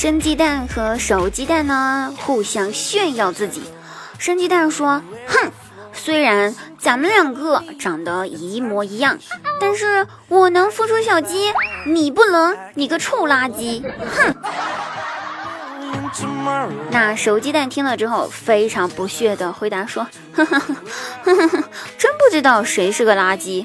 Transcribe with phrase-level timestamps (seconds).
[0.00, 3.62] 生鸡蛋和熟鸡蛋呢互相炫耀自己。
[4.16, 5.50] 生鸡蛋说：“哼，
[5.92, 9.18] 虽然咱们两个长得一模一样，
[9.60, 11.52] 但是我能孵出小鸡，
[11.84, 13.82] 你不能，你个臭垃圾！”
[14.16, 14.34] 哼。
[16.90, 20.74] 那熟鸡蛋听了之后，非常不屑的回答说：“呵呵呵
[21.24, 21.64] 呵呵，
[21.98, 23.62] 真不知道谁是个垃圾。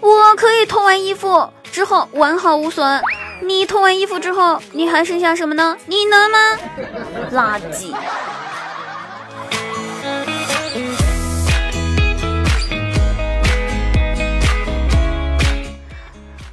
[0.00, 3.00] 我可以脱完衣服之后完好无损，
[3.42, 5.76] 你脱完衣服之后，你还剩下什么呢？
[5.86, 6.38] 你能吗？
[7.32, 7.94] 垃圾。”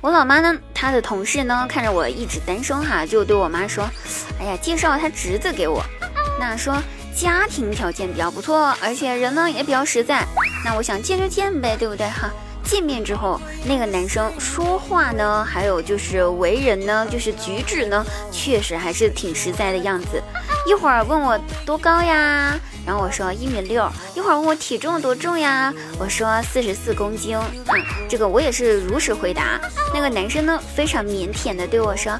[0.01, 3.89] 我老妈呢，她的同事呢，看着我一直单身哈，就对我妈说。
[4.39, 5.81] 哎呀，介绍他侄子给我，
[6.37, 6.75] 那说
[7.15, 10.25] 家庭条件比较不错，而且人呢也比较实在，
[10.65, 12.29] 那我想见就见呗，对不对哈？
[12.63, 20.21] 见面之后，那个男生说话呢，还有就是为人呢，就是举止呢，确实还是挺实在的样子。
[20.65, 27.37] 一会儿问我多高呀，然后我说一米六；一会儿问我体重多重呀，我说四十四公斤。
[27.37, 27.63] 嗯，
[28.09, 29.59] 这个我也是如实回答。
[29.93, 32.17] 那个男生呢，非常腼腆的对我说。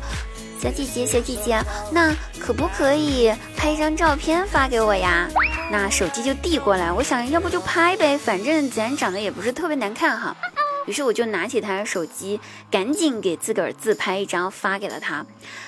[0.62, 5.28] 小姐姐，小姐姐，那可不可以拍一张照片发给我呀？
[5.74, 10.36] 那手机就递过来，我想要不就拍呗，反正咱长得也不是特别难看哈。
[10.86, 15.26] 于是我就拿起他的手机，赶紧给自个儿自拍一张发给了他。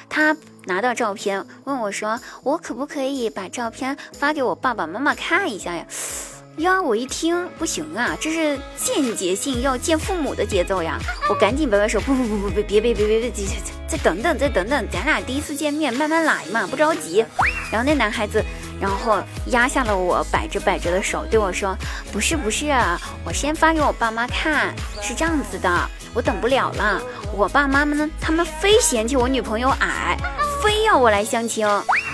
[0.08, 5.83] 他拿到照片，问我说：“我可不可以把照片发给我爸爸妈妈看一下呀？”
[6.58, 11.00] 呀，我一听不行啊，这是间接性要见父母的节奏呀！
[11.28, 13.31] 我赶紧摆摆手，不不不不不，别别别别别，
[13.88, 17.26] 再等等再等等，咱俩第一次见面，慢慢来嘛，不着急。
[17.72, 18.42] 然后那男孩子，
[18.79, 21.75] 然后压下了我摆着摆着的手，对我说
[22.11, 22.73] ：“不是不是，
[23.23, 27.01] 我先发给我爸妈看，是这样子的，我等不了了。
[27.33, 30.17] 我爸妈们呢，他们非嫌弃我女朋友矮，
[30.64, 31.67] 非要我来相亲，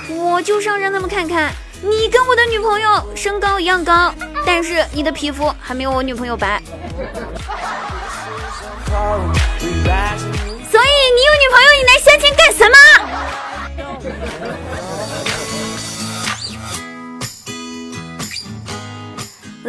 [0.10, 1.52] 我就要让他们看看。”
[1.84, 4.14] 你跟我的女朋友身高一样高，
[4.46, 6.62] 但是你的皮肤还没有我女朋友白，
[8.86, 13.01] 所以你有女朋友，你来相亲干什么？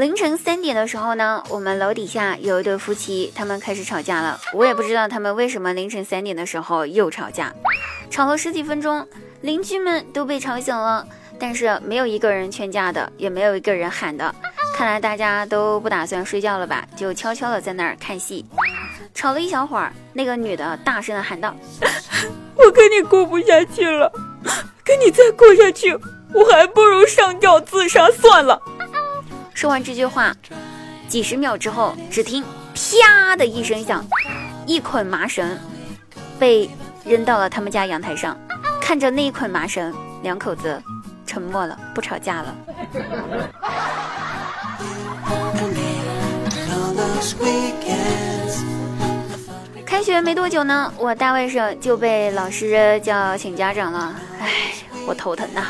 [0.02, 4.36] 凌晨三点的时候呢，我们楼底下有一对夫妻，他们开始吵架了。
[4.52, 7.54] 我也不知道他们为什么凌晨三点的时候又吵架，
[8.10, 9.06] 吵了十几分钟，
[9.42, 11.06] 邻居们都被吵醒了。
[11.38, 14.34] 但是没有一个人劝架的，也没有一个人喊的，
[14.74, 16.84] 看来大家都不打算睡觉了吧？
[16.96, 18.44] 就悄悄的在那儿看戏。
[19.14, 21.54] 吵了一小会儿，那个女的大声的喊道
[22.58, 24.10] ：“我跟你过不下去了，
[24.82, 25.96] 跟你再过下去，
[26.34, 28.60] 我还不如上吊自杀算了。”
[29.54, 30.34] 说完这句话，
[31.08, 34.04] 几十秒之后，只听啪的一声响，
[34.66, 35.58] 一捆麻绳
[36.38, 36.68] 被
[37.04, 38.36] 扔到了他们家阳台上。
[38.80, 40.82] 看着那一捆麻绳，两口子。
[41.24, 42.54] 沉默了，不吵架了。
[49.86, 54.14] 开学没多久呢，我大外甥就被老师叫请家长了。
[54.40, 54.74] 唉，
[55.06, 55.64] 我头疼呐。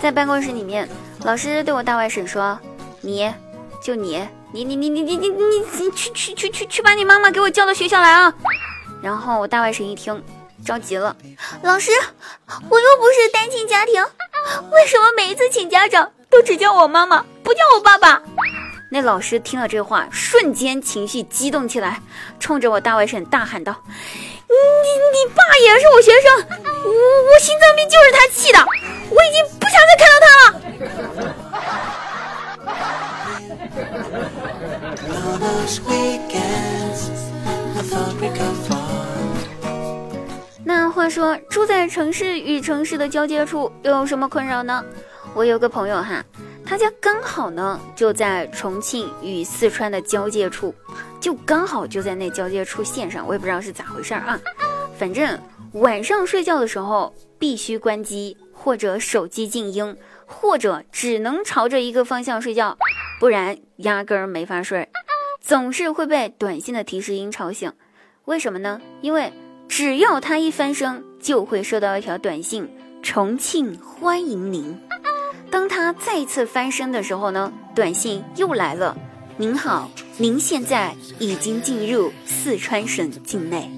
[0.00, 0.88] 在办公室里面，
[1.24, 2.56] 老师对我大外甥说
[3.00, 3.32] ：“你，
[3.82, 8.32] 就你，你你你你你你你你去去去去去把你妈妈给我叫到学校来啊！”
[9.02, 10.22] 然后我大外甥一听，
[10.64, 11.16] 着急了
[11.62, 11.92] ：“老师，
[12.68, 14.02] 我又不是单亲家庭。”
[14.72, 18.22] 为什么每一次请家长都只叫我妈妈，不叫我爸爸？
[18.90, 22.00] 那老师听了这话，瞬间情绪激动起来，
[22.40, 24.56] 冲着我大外甥大喊道：“你
[25.12, 26.32] 你爸也是我学生，
[26.84, 28.58] 我我心脏病就是他气的，
[29.10, 31.34] 我已经不想再看到他了。”
[40.64, 44.84] 那话说，住在城市与城市的交界处又有什么困扰呢？
[45.34, 46.24] 我有个朋友哈，
[46.64, 50.74] 他家刚好呢就在重庆与四川的交界处，
[51.20, 54.38] 就刚好就在那交界处线上，我也不知道是咋回事儿啊。
[54.98, 55.38] 反正
[55.72, 59.96] 晚上睡觉的时候必须关机，或者手机静音，
[60.26, 62.76] 或者只能朝着一个方向睡觉，
[63.18, 64.88] 不然压根儿没法睡，
[65.40, 67.72] 总是会被短信的提示音吵醒。
[68.24, 68.80] 为什么呢？
[69.00, 69.32] 因为。
[69.70, 72.66] 只要他一翻身，就会收到一条短信
[73.04, 74.80] ：“重庆欢迎您。”
[75.52, 78.96] 当他再次翻身的时候呢，短信又来了
[79.36, 83.70] ：“您好，您现在已经进入四川省境内。”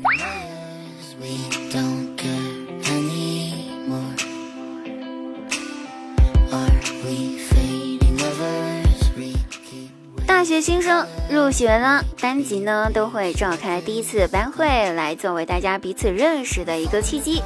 [10.51, 17.41] 学新生入学了，班级呢都会召开第一次班会，来作为大家彼此认识的一个契机。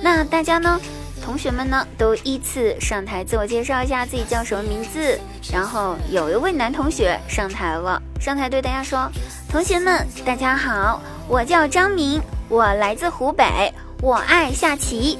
[0.00, 0.80] 那大家呢，
[1.22, 5.20] 同学们呢都依次上台自我介绍一下自己叫什么名字。
[5.52, 9.12] 然后有一位男同学上台了，上台对大家说
[9.52, 12.18] ：“同学们，大家好，我叫张明，
[12.48, 15.18] 我来自湖北，我爱下棋。”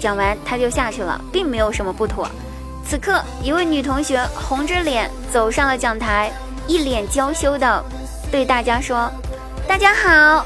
[0.00, 2.26] 讲完他就下去了，并没有什么不妥。
[2.82, 6.32] 此刻，一位女同学红着脸走上了讲台，
[6.66, 7.84] 一脸娇羞的
[8.30, 9.10] 对大家说
[9.68, 10.44] ：“大家好，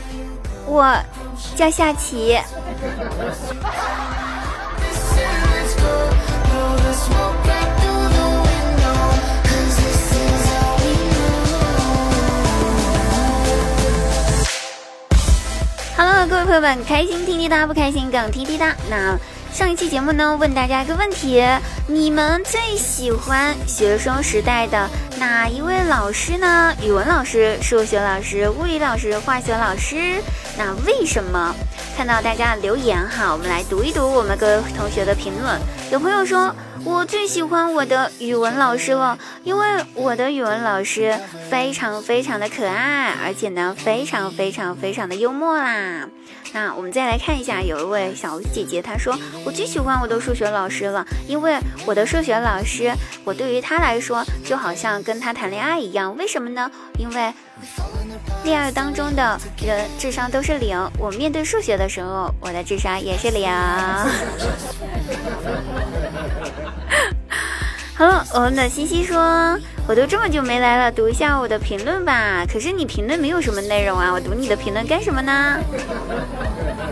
[0.67, 0.95] 我
[1.57, 2.39] 叫夏琪。”
[15.97, 18.75] 好了，各位朋友们，开心听滴答，不开心更听滴答。
[18.89, 19.19] 那
[19.53, 21.45] 上一期节目呢，问大家一个问题：
[21.87, 24.89] 你们最喜欢学生时代的
[25.19, 26.73] 哪一位老师呢？
[26.83, 30.23] 语文老师、数学老师、物理老师、化学老师？
[30.57, 31.55] 那为什么？
[31.97, 35.61] 看到大家留言哈，我们来读一读我们各位同学的评论。
[35.91, 36.55] 有朋友说。
[36.85, 41.19] 我最喜欢我的语文老师了，因为我的语文老师
[41.51, 46.09] 非常非常的可爱，而且呢非常非常非常的幽默啦。
[46.53, 51.57] 那我们再来看一下，有一位小姐姐她说，我最喜欢我的数学老师了，因为
[51.87, 52.93] 我的数学老师，
[53.25, 56.17] 我对于他来说就好像跟他谈恋爱一样。
[56.17, 56.71] 为什么呢？
[56.99, 57.33] 因为
[58.43, 63.49] 恋爱当中的人智商都是零，我面对数学的时候，我的智商也是零。
[68.01, 69.19] 好了，我们的西西说，
[69.87, 72.47] 我都这么久没来了，读一下我的评论吧。
[72.51, 75.59] 可是你评论没有什么内容啊，我读你的评论干什么呢？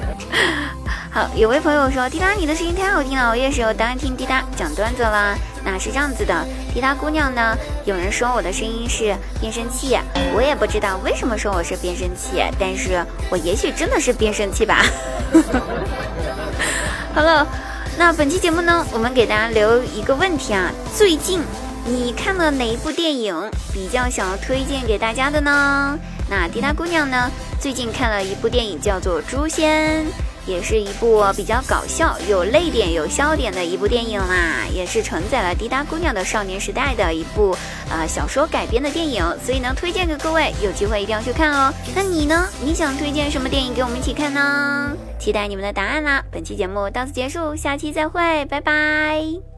[1.11, 5.35] 好，有位朋友说，滴答你的声音太好听了，我也是有当然听滴答讲段子啦。
[5.65, 7.57] 那是这样子的，滴答姑娘呢，
[7.87, 9.97] 有人说我的声音是变声器，
[10.35, 14.85] 我也不知道为什么说我是变声器，但是我也许真的是变声器吧。
[17.17, 17.47] 好了。
[17.99, 21.41] 那本期节目呢，我们给大家留一个问题啊，最近
[21.85, 23.35] 你看了哪一部电影
[23.73, 25.99] 比较想要推荐给大家的呢？
[26.31, 27.29] 那滴答姑娘呢，
[27.61, 30.07] 最近看了一部电影叫做《诛仙》。
[30.49, 37.55] 也是一部比较搞笑、有泪点、有笑点的一部电影啦，也是承载了滴答姑娘的少年时代的一部
[37.91, 41.73] 呃小说改编的电影，所以呢，推荐给各位，有机会一定要去看哦。
[41.95, 42.49] 那你呢？
[42.65, 44.97] 你想推荐什么电影给我们一起看呢？
[45.19, 46.25] 期待你们的答案啦！
[46.31, 49.41] 本期节目到此结束，下期再会，拜拜。